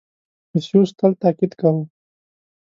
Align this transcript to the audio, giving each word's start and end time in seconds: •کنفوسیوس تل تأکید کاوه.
•کنفوسیوس 0.49 0.89
تل 0.97 1.11
تأکید 1.21 1.51
کاوه. 1.59 1.83